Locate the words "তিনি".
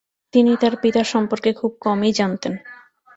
0.33-0.51